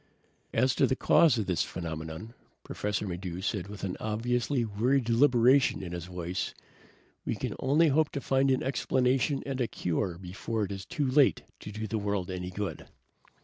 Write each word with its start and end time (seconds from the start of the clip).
"As 0.51 0.73
to 0.73 0.87
the 0.87 0.95
cause 0.95 1.37
of 1.37 1.45
this 1.45 1.61
phenomenon," 1.61 2.33
Professor 2.63 3.07
Maddox 3.07 3.45
said 3.45 3.67
with 3.67 3.83
an 3.83 3.97
obviously 3.99 4.65
weary 4.65 4.99
deliberation 4.99 5.83
in 5.83 5.91
his 5.91 6.05
voice, 6.05 6.55
"we 7.23 7.35
can 7.35 7.53
only 7.59 7.89
hope 7.89 8.09
to 8.13 8.19
find 8.19 8.49
an 8.49 8.63
explanation 8.63 9.43
and 9.45 9.61
a 9.61 9.67
cure 9.67 10.17
before 10.17 10.63
it 10.63 10.71
is 10.71 10.85
too 10.87 11.05
late 11.05 11.43
to 11.59 11.71
do 11.71 11.85
the 11.85 11.99
world 11.99 12.31
any 12.31 12.49
good." 12.49 12.87